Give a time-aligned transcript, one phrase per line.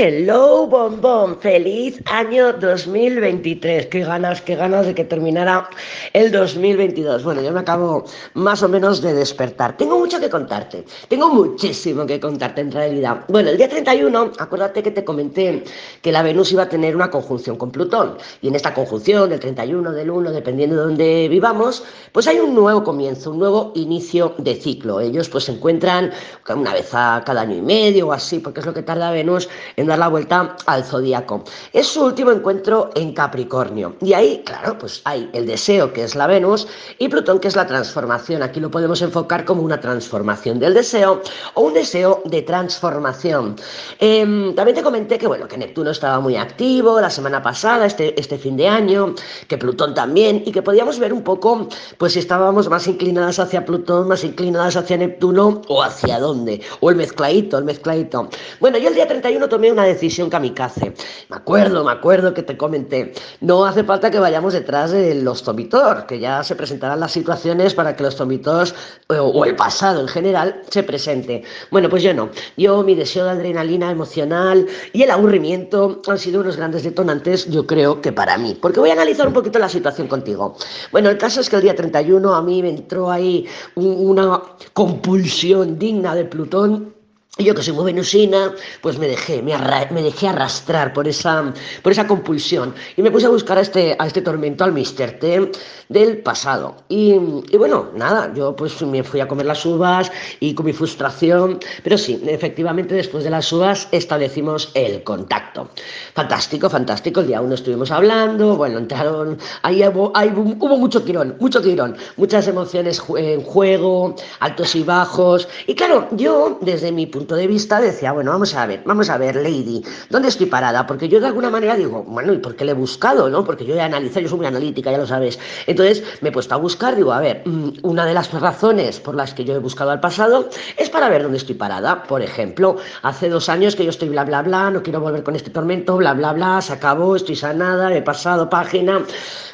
[0.00, 3.86] Hello, bombón, feliz año 2023.
[3.86, 5.68] Qué ganas, qué ganas de que terminara
[6.12, 7.24] el 2022.
[7.24, 9.76] Bueno, yo me acabo más o menos de despertar.
[9.76, 13.24] Tengo mucho que contarte, tengo muchísimo que contarte en realidad.
[13.26, 15.64] Bueno, el día 31, acuérdate que te comenté
[16.00, 18.18] que la Venus iba a tener una conjunción con Plutón.
[18.40, 22.54] Y en esta conjunción, del 31, del 1, dependiendo de dónde vivamos, pues hay un
[22.54, 25.00] nuevo comienzo, un nuevo inicio de ciclo.
[25.00, 26.12] Ellos pues se encuentran
[26.48, 29.48] una vez a cada año y medio o así, porque es lo que tarda Venus
[29.74, 31.44] en dar la vuelta al zodíaco.
[31.72, 33.96] Es su último encuentro en Capricornio.
[34.00, 37.56] Y ahí, claro, pues hay el deseo, que es la Venus, y Plutón, que es
[37.56, 38.42] la transformación.
[38.42, 41.22] Aquí lo podemos enfocar como una transformación del deseo
[41.54, 43.56] o un deseo de transformación.
[43.98, 48.18] Em, también te comenté que, bueno, que Neptuno estaba muy activo la semana pasada, este,
[48.18, 49.14] este fin de año,
[49.48, 53.64] que Plutón también, y que podíamos ver un poco, pues si estábamos más inclinadas hacia
[53.64, 58.28] Plutón, más inclinadas hacia Neptuno, o hacia dónde, o el mezcladito, el mezcladito.
[58.60, 60.94] Bueno, yo el día 31 tomé una decisión kamikaze.
[61.28, 63.12] Me acuerdo, me acuerdo que te comenté.
[63.40, 67.74] No hace falta que vayamos detrás de los tomitos, que ya se presentarán las situaciones
[67.74, 68.74] para que los tomitos
[69.08, 71.42] o, el pasado en general se presente.
[71.70, 72.30] Bueno, pues yo no.
[72.56, 77.66] Yo, mi deseo de adrenalina emocional y el aburrimiento han sido unos grandes detonantes, yo
[77.66, 78.56] creo que para mí.
[78.60, 80.56] Porque voy a analizar un poquito la situación contigo.
[80.92, 84.42] Bueno, el caso es que el día 31 a mí me entró ahí una
[84.72, 86.97] compulsión digna de Plutón
[87.36, 89.54] yo que soy muy venusina, pues me dejé, me,
[89.90, 93.94] me, dejé arrastrar por esa, por esa compulsión y me puse a buscar a este,
[93.98, 95.18] a este tormento, al Mr.
[95.20, 95.52] T
[95.88, 96.76] del pasado.
[96.88, 97.12] Y,
[97.50, 101.60] y, bueno, nada, yo pues me fui a comer las uvas y con mi frustración,
[101.84, 105.70] pero sí, efectivamente después de las uvas establecimos el contacto.
[106.14, 111.36] Fantástico, fantástico, el día uno estuvimos hablando, bueno, entraron, ahí hubo, ahí hubo mucho tirón,
[111.38, 117.34] mucho tirón, muchas emociones en juego, altos y bajos, y claro, yo desde mi punto
[117.34, 120.86] de vista decía, bueno, vamos a ver, vamos a ver, Lady, ¿dónde estoy parada?
[120.86, 123.28] Porque yo de alguna manera digo, bueno, ¿y por qué le he buscado?
[123.28, 123.44] ¿no?
[123.44, 125.38] Porque yo he analizado, yo soy muy analítica, ya lo sabes.
[125.66, 129.14] Entonces me he puesto a buscar, digo, a ver, mm, una de las razones por
[129.16, 132.04] las que yo he buscado al pasado es para ver dónde estoy parada.
[132.04, 135.34] Por ejemplo, hace dos años que yo estoy bla, bla, bla, no quiero volver con
[135.34, 139.04] este tormento, bla, bla, bla, se acabó, estoy sanada, he pasado página.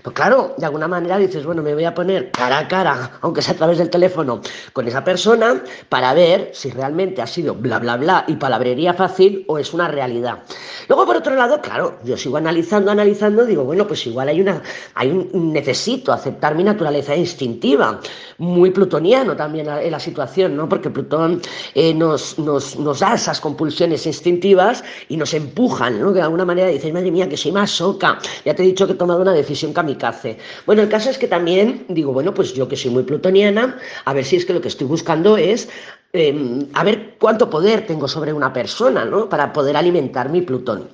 [0.03, 3.41] Pues claro, de alguna manera dices, bueno, me voy a poner cara a cara, aunque
[3.41, 4.43] sea a través del teléfono,
[4.75, 9.44] con esa persona para ver si realmente ha sido bla, bla, bla y palabrería fácil
[9.48, 10.42] o es una realidad.
[10.88, 14.62] Luego, por otro lado, claro, yo sigo analizando, analizando, digo, bueno, pues igual hay una,
[14.94, 18.00] hay un, necesito aceptar mi naturaleza instintiva,
[18.38, 20.69] muy plutoniano también la situación, ¿no?
[20.69, 21.41] Porque Plutón
[21.75, 26.09] eh, nos, nos, nos, da esas compulsiones instintivas y nos empujan, ¿no?
[26.09, 28.87] Que de alguna manera dices, madre mía, que soy más soca, ya te he dicho
[28.87, 30.38] que he tomado una decisión kamikaze.
[30.66, 34.12] Bueno, el caso es que también digo, bueno, pues yo que soy muy plutoniana, a
[34.12, 35.69] ver si es que lo que estoy buscando es
[36.16, 39.28] Em, a ver cuánto poder tengo sobre una persona, ¿no?
[39.28, 40.88] Para poder alimentar mi Plutón.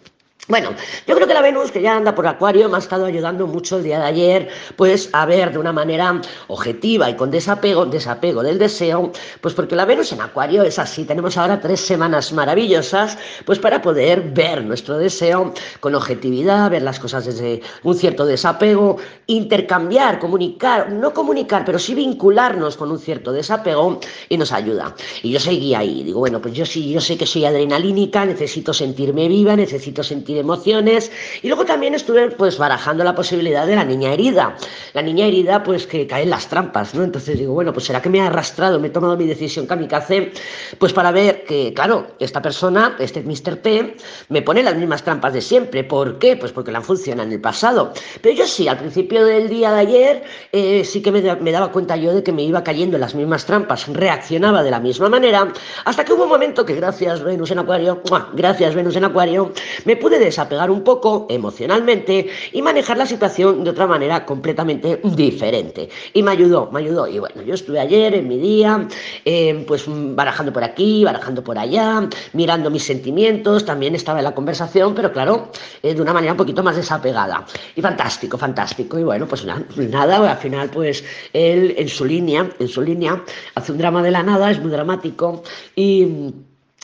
[0.49, 0.71] Bueno,
[1.07, 3.77] yo creo que la Venus, que ya anda por Acuario, me ha estado ayudando mucho
[3.77, 8.43] el día de ayer, pues a ver de una manera objetiva y con desapego, desapego
[8.43, 11.05] del deseo, pues porque la Venus en Acuario es así.
[11.05, 16.99] Tenemos ahora tres semanas maravillosas, pues para poder ver nuestro deseo con objetividad, ver las
[16.99, 18.97] cosas desde un cierto desapego,
[19.27, 24.97] intercambiar, comunicar, no comunicar, pero sí vincularnos con un cierto desapego y nos ayuda.
[25.23, 28.73] Y yo seguí ahí, digo, bueno, pues yo sí, yo sé que soy adrenalínica, necesito
[28.73, 31.11] sentirme viva, necesito sentir emociones.
[31.43, 34.57] Y luego también estuve pues barajando la posibilidad de la niña herida.
[34.93, 37.03] La niña herida pues que cae en las trampas, ¿no?
[37.05, 40.33] Entonces digo, bueno, pues será que me ha arrastrado, me he tomado mi decisión kamikaze,
[40.79, 43.57] pues para ver que, claro, esta persona, este Mr.
[43.57, 43.97] T,
[44.29, 45.85] me pone las mismas trampas de siempre.
[45.85, 46.37] ¿Por qué?
[46.37, 47.93] Pues porque la han funcionado en el pasado.
[48.21, 51.73] Pero yo sí, al principio del día de ayer, eh, sí que me, me daba
[51.73, 55.09] cuenta yo de que me iba cayendo en las mismas trampas, reaccionaba de la misma
[55.09, 55.53] manera,
[55.85, 58.03] hasta que hubo un momento que gracias Venus en Acuario,
[58.35, 59.53] gracias Venus en Acuario,
[59.85, 65.89] me pude desapegar un poco emocionalmente y manejar la situación de otra manera completamente diferente.
[66.13, 67.07] Y me ayudó, me ayudó.
[67.07, 68.87] Y bueno, yo estuve ayer en mi día,
[69.25, 74.35] eh, pues barajando por aquí, barajando por allá, mirando mis sentimientos, también estaba en la
[74.35, 75.51] conversación, pero claro,
[75.83, 77.45] eh, de una manera un poquito más desapegada.
[77.75, 78.99] Y fantástico, fantástico.
[78.99, 83.23] Y bueno, pues nada, nada, al final pues él en su línea, en su línea,
[83.55, 85.43] hace un drama de la nada, es muy dramático
[85.75, 86.07] y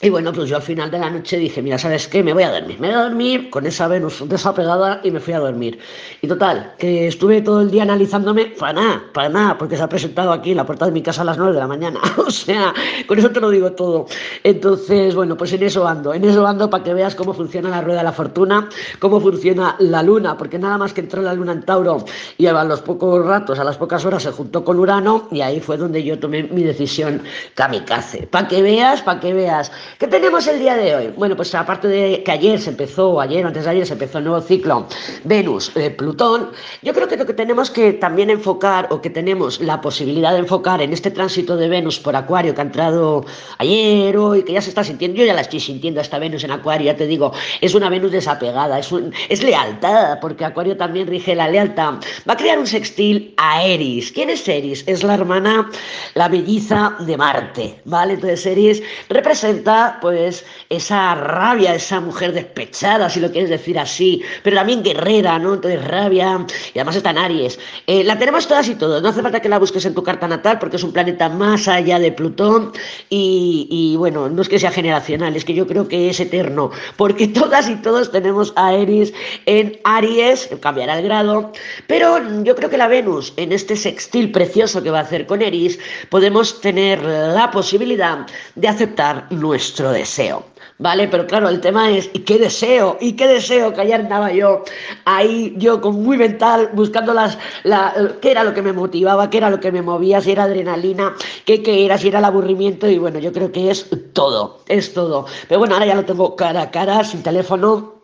[0.02, 2.22] y bueno, pues yo al final de la noche dije, mira, ¿sabes qué?
[2.22, 2.78] Me voy a dormir.
[2.78, 5.78] Me voy a dormir con esa Venus desapegada y me fui a dormir.
[6.20, 9.88] Y total, que estuve todo el día analizándome, para nada, para nada, porque se ha
[9.88, 12.00] presentado aquí en la puerta de mi casa a las 9 de la mañana.
[12.19, 12.75] o sea,
[13.06, 14.04] con eso te lo digo todo.
[14.44, 17.81] Entonces, bueno, pues en eso ando, en eso ando para que veas cómo funciona la
[17.81, 18.69] rueda de la fortuna,
[18.99, 22.04] cómo funciona la luna, porque nada más que entró la luna en Tauro
[22.37, 25.58] y a los pocos ratos, a las pocas horas se juntó con Urano y ahí
[25.58, 27.22] fue donde yo tomé mi decisión
[27.54, 28.26] kamikaze.
[28.26, 31.14] Para que veas, para que veas ¿Qué tenemos el día de hoy?
[31.16, 34.24] Bueno, pues aparte de que ayer se empezó, ayer antes de ayer se empezó el
[34.24, 34.86] nuevo ciclo
[35.24, 39.80] Venus-Plutón, eh, yo creo que lo que tenemos que también enfocar o que tenemos la
[39.80, 43.24] posibilidad de enfocar en este tránsito de Venus por Acuario que ha entrado
[43.58, 46.50] ayer, hoy, que ya se está sintiendo, yo ya la estoy sintiendo esta Venus en
[46.50, 48.90] Acuario, ya te digo, es una Venus desapegada, es,
[49.28, 51.94] es lealtad, porque Acuario también rige la lealtad.
[52.28, 54.12] Va a crear un sextil a Eris.
[54.12, 54.84] ¿Quién es Eris?
[54.86, 55.70] Es la hermana,
[56.14, 58.14] la belliza de Marte, ¿vale?
[58.14, 64.56] Entonces Eris representa pues esa rabia, esa mujer despechada, si lo quieres decir así, pero
[64.56, 65.55] también guerrera, ¿no?
[65.55, 67.58] Entonces rabia, y además está en Aries.
[67.87, 70.28] Eh, la tenemos todas y todos, no hace falta que la busques en tu carta
[70.28, 72.73] natal porque es un planeta más allá de Plutón
[73.11, 76.70] y, y bueno, no es que sea generacional, es que yo creo que es eterno,
[76.96, 79.12] porque todas y todos tenemos a Eris
[79.46, 81.52] en Aries, cambiará el grado,
[81.87, 85.43] pero yo creo que la Venus en este sextil precioso que va a hacer con
[85.43, 85.78] Eris,
[86.11, 90.44] podemos tener la posibilidad de aceptar nuestro deseo.
[90.78, 91.08] ¿Vale?
[91.08, 92.98] Pero claro, el tema es, ¿y qué deseo?
[93.00, 93.72] ¿Y qué deseo?
[93.72, 94.62] Que ayer andaba yo
[95.06, 99.38] ahí, yo con muy mental, buscando las, la, qué era lo que me motivaba, qué
[99.38, 101.14] era lo que me movía, si era adrenalina,
[101.46, 104.92] qué, qué era, si era el aburrimiento, y bueno, yo creo que es todo, es
[104.92, 105.24] todo.
[105.48, 107.95] Pero bueno, ahora ya lo tengo cara a cara, sin teléfono,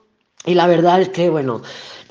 [0.44, 1.62] y la verdad es que, bueno,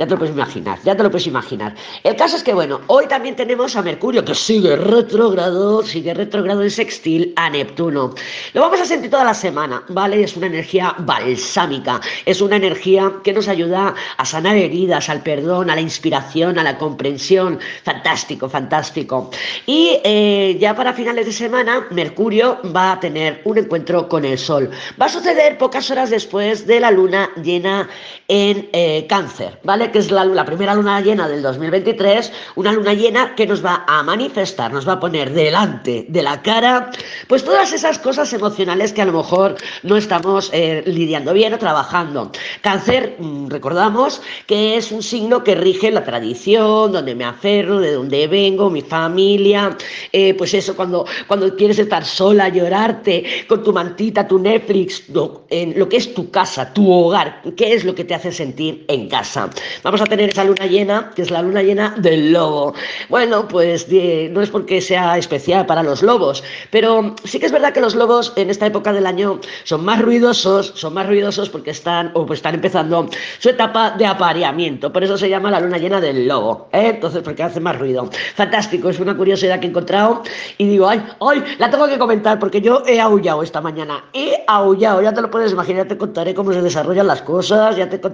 [0.01, 1.75] ya te lo puedes imaginar, ya te lo puedes imaginar.
[2.03, 6.63] El caso es que, bueno, hoy también tenemos a Mercurio, que sigue retrogrado, sigue retrogrado
[6.63, 8.15] en sextil a Neptuno.
[8.53, 10.23] Lo vamos a sentir toda la semana, ¿vale?
[10.23, 15.69] Es una energía balsámica, es una energía que nos ayuda a sanar heridas, al perdón,
[15.69, 17.59] a la inspiración, a la comprensión.
[17.83, 19.29] Fantástico, fantástico.
[19.67, 24.39] Y eh, ya para finales de semana, Mercurio va a tener un encuentro con el
[24.39, 24.71] Sol.
[24.99, 27.87] Va a suceder pocas horas después de la luna llena
[28.33, 29.91] en eh, Cáncer, ¿vale?
[29.91, 34.01] que es la, primera luna llena del 2023, una luna llena que nos va a
[34.03, 36.91] manifestar, nos va a poner delante de la cara,
[37.27, 41.57] pues todas esas cosas emocionales que a lo mejor no estamos eh, lidiando bien o
[41.57, 42.31] trabajando.
[42.61, 47.91] Cáncer, mm, recordamos que es un signo que rige la tradición, donde me aferro, de
[47.91, 49.75] donde vengo, mi familia,
[50.13, 55.03] eh, pues eso, cuando, cuando quieres estar sola, llorarte con tu mantita, tu Netflix,
[55.49, 58.85] en lo que es tu casa, tu hogar, qué es lo que te hace sentir
[58.87, 59.49] en casa
[59.83, 62.73] vamos a tener esa luna llena, que es la luna llena del lobo.
[63.09, 67.73] Bueno, pues no es porque sea especial para los lobos, pero sí que es verdad
[67.73, 71.71] que los lobos en esta época del año son más ruidosos, son más ruidosos porque
[71.71, 73.07] están, o pues están empezando
[73.39, 76.91] su etapa de apareamiento, por eso se llama la luna llena del lobo, ¿eh?
[76.95, 78.09] entonces porque hace más ruido.
[78.35, 80.23] Fantástico, es una curiosidad que he encontrado
[80.57, 84.43] y digo, ay, ay, la tengo que comentar porque yo he aullado esta mañana, he
[84.47, 87.89] aullado, ya te lo puedes imaginar, ya te contaré cómo se desarrollan las cosas, ya
[87.89, 88.10] te contaré,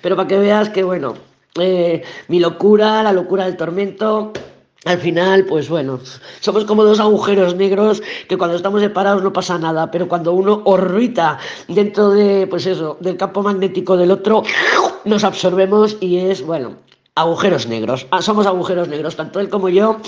[0.00, 1.14] pero para que veas que bueno,
[1.60, 4.32] eh, mi locura, la locura del tormento,
[4.84, 5.98] al final, pues bueno,
[6.40, 10.60] somos como dos agujeros negros que cuando estamos separados no pasa nada, pero cuando uno
[10.64, 11.38] orbita
[11.68, 14.42] dentro de, pues eso, del campo magnético del otro,
[15.04, 16.76] nos absorbemos y es, bueno,
[17.16, 18.08] agujeros negros.
[18.10, 19.98] Ah, somos agujeros negros, tanto él como yo,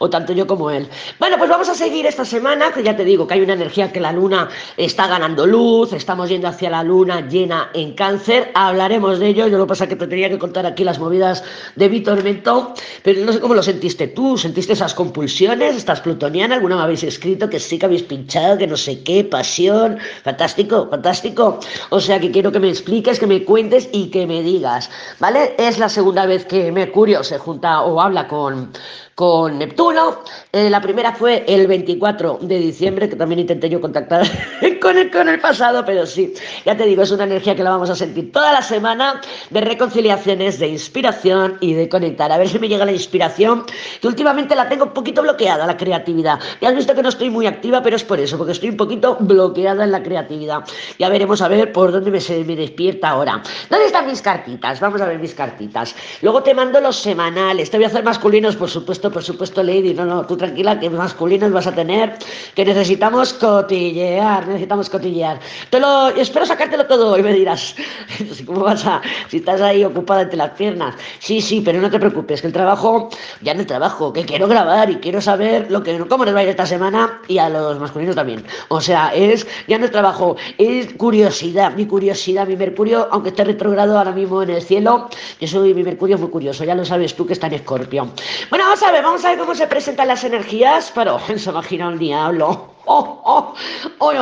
[0.00, 0.88] o tanto yo como él.
[1.20, 3.92] Bueno, pues vamos a seguir esta semana, que ya te digo que hay una energía
[3.92, 9.20] que la luna está ganando luz, estamos yendo hacia la luna llena en cáncer, hablaremos
[9.20, 11.44] de ello, yo lo que pasa es que te tenía que contar aquí las movidas
[11.76, 12.70] de Víctor Mentón,
[13.04, 15.76] pero no sé cómo lo sentiste tú, ¿sentiste esas compulsiones?
[15.76, 16.56] ¿Estás plutoniana?
[16.56, 19.98] ¿Alguna me habéis escrito que sí que habéis pinchado, que no sé qué, pasión?
[20.24, 21.60] Fantástico, fantástico.
[21.90, 25.54] O sea que quiero que me expliques, que me cuentes y que me digas, ¿vale?
[25.58, 28.72] Es la segunda vez que Mercurio se junta o habla con,
[29.16, 30.18] con Neptuno.
[30.52, 34.26] Eh, la primera fue el 24 de diciembre, que también intenté yo contactar
[34.80, 36.34] con el, con el pasado, pero sí,
[36.66, 39.62] ya te digo, es una energía que la vamos a sentir toda la semana de
[39.62, 42.30] reconciliaciones, de inspiración y de conectar.
[42.30, 43.64] A ver si me llega la inspiración,
[44.02, 46.38] que últimamente la tengo un poquito bloqueada, la creatividad.
[46.60, 48.76] Ya has visto que no estoy muy activa, pero es por eso, porque estoy un
[48.76, 50.62] poquito bloqueada en la creatividad.
[50.98, 53.42] Ya veremos a ver por dónde me, se, me despierta ahora.
[53.70, 54.78] ¿Dónde están mis cartitas?
[54.78, 55.96] Vamos a ver mis cartitas.
[56.20, 57.70] Luego te mando los semanales.
[57.70, 59.94] Te voy a hacer masculinos, por supuesto por supuesto, Lady.
[59.94, 62.18] No, no, tú tranquila, que masculinos vas a tener,
[62.54, 65.40] que necesitamos cotillear, necesitamos cotillear.
[65.70, 67.74] Te lo, espero sacártelo todo y me dirás,
[68.46, 70.94] ¿cómo vas a, si estás ahí ocupada entre las piernas?
[71.18, 73.10] Sí, sí, pero no te preocupes, que el trabajo,
[73.40, 76.40] ya en el trabajo, que quiero grabar y quiero saber lo que, cómo nos va
[76.40, 78.44] a ir esta semana y a los masculinos también.
[78.68, 83.44] O sea, es, ya no es trabajo, es curiosidad, mi curiosidad, mi Mercurio, aunque esté
[83.44, 85.08] retrogrado ahora mismo en el cielo,
[85.40, 88.08] yo soy mi Mercurio muy curioso, ya lo sabes tú que está en Escorpio.
[88.50, 91.88] Bueno, vamos a ver vamos a ver cómo se presentan las energías, pero se imagina
[91.88, 92.74] el diablo.
[92.88, 93.52] Oh,
[93.98, 94.14] oh,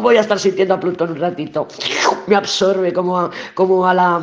[0.00, 1.68] Voy a estar sintiendo a Plutón un ratito.
[2.26, 4.20] Me absorbe como como a la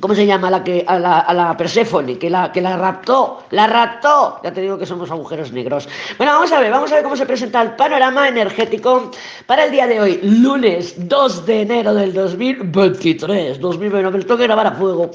[0.00, 3.44] ¿Cómo se llama la que a la, a la Perséfone, que la, que la raptó?
[3.50, 4.40] La raptó.
[4.42, 5.88] Ya te digo que somos agujeros negros.
[6.18, 9.12] Bueno, vamos a ver, vamos a ver cómo se presenta el panorama energético
[9.46, 13.60] para el día de hoy, lunes 2 de enero del 2023.
[13.60, 15.10] 2020, me tengo que grabar a fuego.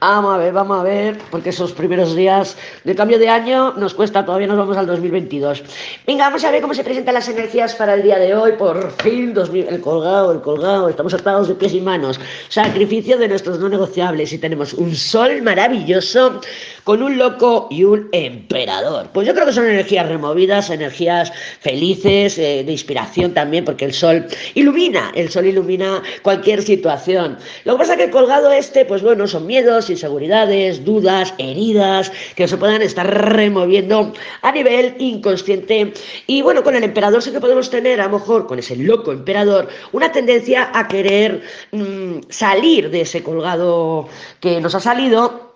[0.00, 3.94] Vamos a ver, vamos a ver, porque esos primeros días de cambio de año nos
[3.94, 5.62] cuesta, todavía nos vamos al 2022.
[6.06, 8.52] Venga, vamos a ver cómo se presentan las energías para el día de hoy.
[8.52, 12.20] Por fin, 2000, el colgado, el colgado, estamos atados de pies y manos.
[12.48, 16.40] Sacrificio de nuestros no negociables y tenemos un sol maravilloso
[16.84, 19.08] con un loco y un emperador.
[19.12, 23.94] Pues yo creo que son energías removidas, energías felices, eh, de inspiración también, porque el
[23.94, 27.38] sol ilumina, el sol ilumina cualquier situación.
[27.64, 32.56] Lo que pasa que colgado este, pues bueno, son miedos, inseguridades, dudas, heridas, que se
[32.56, 34.12] puedan estar removiendo
[34.42, 35.92] a nivel inconsciente.
[36.26, 39.12] Y bueno, con el emperador sí que podemos tener, a lo mejor con ese loco
[39.12, 44.08] emperador, una tendencia a querer mmm, salir de ese colgado
[44.40, 45.53] que nos ha salido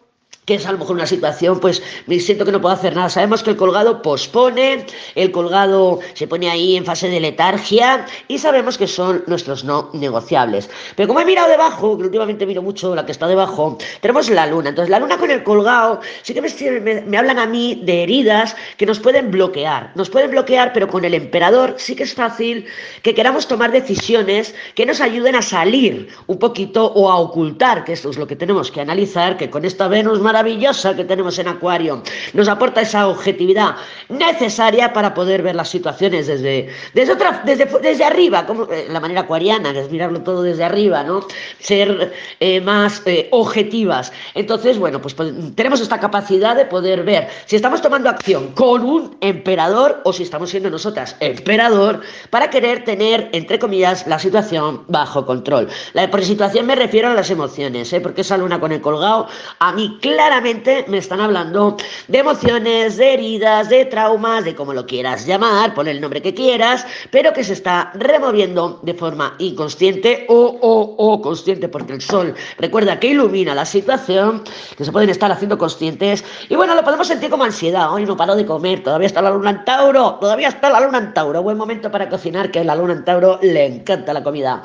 [0.49, 3.11] que es a lo mejor una situación, pues me siento que no puedo hacer nada.
[3.11, 8.39] Sabemos que el colgado pospone, el colgado se pone ahí en fase de letargia y
[8.39, 10.71] sabemos que son nuestros no negociables.
[10.97, 14.47] Pero como he mirado debajo, que últimamente miro mucho la que está debajo, tenemos la
[14.47, 14.71] luna.
[14.71, 16.49] Entonces la luna con el colgado sí que me,
[16.81, 19.93] me, me hablan a mí de heridas que nos pueden bloquear.
[19.97, 22.65] Nos pueden bloquear, pero con el emperador sí que es fácil
[23.03, 27.93] que queramos tomar decisiones que nos ayuden a salir un poquito o a ocultar, que
[27.93, 31.37] esto es lo que tenemos que analizar, que con esta Venus maravillosa maravillosa que tenemos
[31.41, 32.01] en Acuario.
[32.33, 33.75] Nos aporta esa objetividad
[34.09, 39.01] necesaria para poder ver las situaciones desde, desde, otra, desde, desde arriba, como eh, la
[39.01, 41.27] manera acuariana, que es mirarlo todo desde arriba, ¿no?
[41.59, 44.13] Ser eh, más eh, objetivas.
[44.35, 48.85] Entonces, bueno, pues, pues tenemos esta capacidad de poder ver si estamos tomando acción con
[48.85, 54.85] un emperador o si estamos siendo nosotras emperador para querer tener, entre comillas, la situación
[54.87, 55.69] bajo control.
[55.95, 58.01] La, por situación me refiero a las emociones, ¿eh?
[58.01, 59.27] porque esa luna con el colgado,
[59.59, 64.75] a mí, claro, claramente me están hablando de emociones, de heridas, de traumas, de como
[64.75, 69.35] lo quieras llamar, pon el nombre que quieras, pero que se está removiendo de forma
[69.39, 74.45] inconsciente o, o, o consciente, porque el sol recuerda que ilumina la situación,
[74.77, 78.15] que se pueden estar haciendo conscientes, y bueno, lo podemos sentir como ansiedad, hoy no
[78.15, 81.43] paro de comer, todavía está la luna en Tauro, todavía está la luna en Tauro,
[81.43, 84.63] buen momento para cocinar, que a la luna en Tauro le encanta la comida.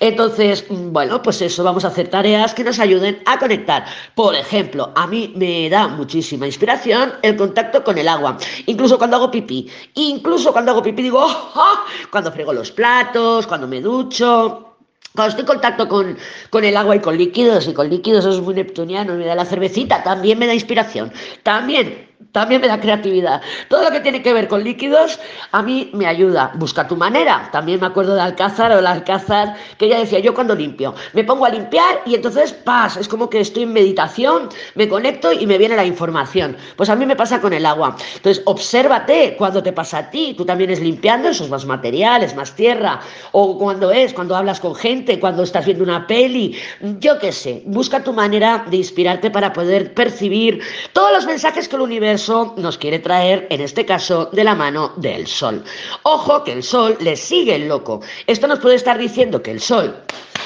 [0.00, 3.84] Entonces, bueno, pues eso, vamos a hacer tareas que nos ayuden a conectar.
[4.16, 8.38] Por ejemplo, a mí me da muchísima inspiración el contacto con el agua.
[8.66, 9.70] Incluso cuando hago pipí.
[9.94, 14.76] Incluso cuando hago pipí digo, oh, cuando frego los platos, cuando me ducho.
[15.14, 16.18] Cuando estoy en contacto con,
[16.50, 19.44] con, el agua y con líquidos, y con líquidos es muy neptuniano, me da la
[19.44, 21.12] cervecita, también me da inspiración.
[21.44, 23.42] También también me da creatividad.
[23.68, 25.18] Todo lo que tiene que ver con líquidos
[25.52, 26.52] a mí me ayuda.
[26.54, 27.48] Busca tu manera.
[27.52, 31.24] También me acuerdo de Alcázar o el Alcázar que ella decía, yo cuando limpio, me
[31.24, 35.46] pongo a limpiar y entonces paz, es como que estoy en meditación, me conecto y
[35.46, 36.56] me viene la información.
[36.76, 37.96] Pues a mí me pasa con el agua.
[38.16, 40.34] Entonces, obsérvate cuando te pasa a ti.
[40.36, 43.00] Tú también es limpiando, eso es más materiales, más tierra.
[43.32, 46.56] O cuando es, cuando hablas con gente, cuando estás viendo una peli.
[46.98, 47.62] Yo qué sé.
[47.66, 50.60] Busca tu manera de inspirarte para poder percibir
[50.92, 52.13] todos los mensajes que el universo
[52.56, 55.64] nos quiere traer, en este caso, de la mano del Sol.
[56.02, 58.00] Ojo que el Sol le sigue el loco.
[58.26, 59.96] Esto nos puede estar diciendo que el Sol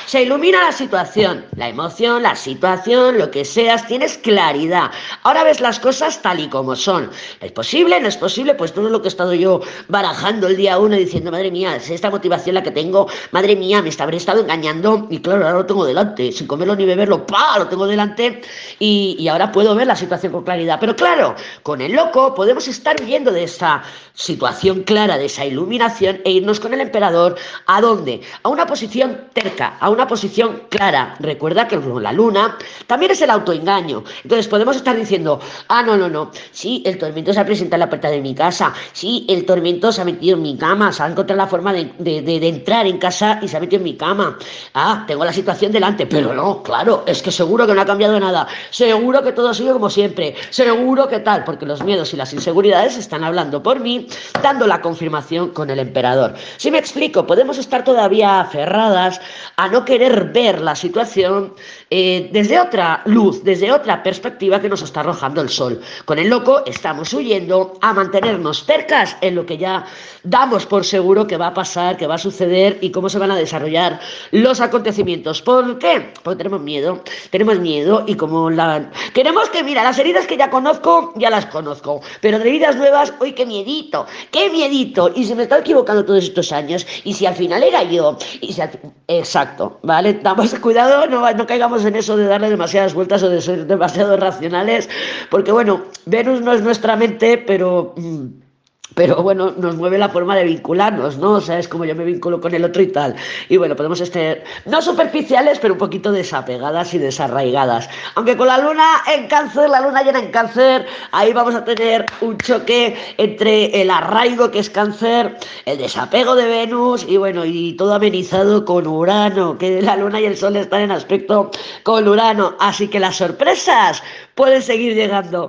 [0.09, 4.91] se ilumina la situación, la emoción, la situación, lo que seas, tienes claridad.
[5.23, 7.11] Ahora ves las cosas tal y como son.
[7.43, 8.01] ¿Es posible?
[8.01, 8.55] ¿No es posible?
[8.55, 11.91] Pues todo lo que he estado yo barajando el día uno diciendo, madre mía, es
[11.91, 15.67] esta motivación la que tengo, madre mía, me habré estado engañando y claro, ahora lo
[15.67, 17.59] tengo delante, sin comerlo ni beberlo, ¡pa!
[17.59, 18.41] Lo tengo delante
[18.79, 20.79] y, y ahora puedo ver la situación con claridad.
[20.81, 23.83] Pero claro, con el loco podemos estar huyendo de esa
[24.15, 27.37] situación clara, de esa iluminación e irnos con el emperador
[27.67, 28.23] a dónde?
[28.43, 31.17] A una posición terca, a una posición clara.
[31.21, 34.05] Recuerda que la luna también es el autoengaño.
[34.23, 37.81] Entonces podemos estar diciendo, ah, no, no, no, sí, el tormento se ha presentado en
[37.81, 41.03] la puerta de mi casa, sí, el tormento se ha metido en mi cama, se
[41.03, 43.97] ha encontrado la forma de, de entrar en casa y se ha metido en mi
[43.97, 44.39] cama.
[44.75, 48.19] Ah, tengo la situación delante, pero no, claro, es que seguro que no ha cambiado
[48.21, 52.33] nada, seguro que todo sigue como siempre, seguro que tal, porque los miedos y las
[52.33, 54.07] inseguridades están hablando por mí,
[54.43, 56.35] dando la confirmación con el emperador.
[56.57, 59.21] Si me explico, podemos estar todavía aferradas
[59.57, 61.55] a no querer ver la situación
[61.89, 65.81] eh, desde otra luz, desde otra perspectiva que nos está arrojando el sol.
[66.05, 69.87] Con el loco estamos huyendo a mantenernos cercas en lo que ya
[70.25, 73.31] damos por seguro que va a pasar, que va a suceder y cómo se van
[73.31, 73.99] a desarrollar
[74.31, 75.41] los acontecimientos.
[75.41, 76.13] ¿Por qué?
[76.23, 78.91] Porque tenemos miedo, tenemos miedo y como la...
[79.15, 83.15] Queremos que, mira, las heridas que ya conozco, ya las conozco, pero de heridas nuevas,
[83.21, 87.25] hoy qué miedito, qué miedito, y se me está equivocando todos estos años, y si
[87.25, 88.59] al final era yo, y.
[89.07, 90.15] Exacto, ¿vale?
[90.15, 94.17] Damos cuidado, no, no caigamos en eso de darle demasiadas vueltas o de ser demasiado
[94.17, 94.89] racionales,
[95.31, 97.95] porque bueno, Venus no es nuestra mente, pero...
[97.97, 98.48] Mm,
[98.95, 101.33] pero bueno, nos mueve la forma de vincularnos, ¿no?
[101.33, 103.15] O sea, es como yo me vinculo con el otro y tal.
[103.49, 107.89] Y bueno, podemos estar, no superficiales, pero un poquito desapegadas y desarraigadas.
[108.15, 112.07] Aunque con la luna en cáncer, la luna llena en cáncer, ahí vamos a tener
[112.21, 117.75] un choque entre el arraigo que es cáncer, el desapego de Venus y bueno, y
[117.75, 121.51] todo amenizado con Urano, que la luna y el sol están en aspecto
[121.83, 122.57] con Urano.
[122.59, 124.03] Así que las sorpresas
[124.35, 125.47] pueden seguir llegando.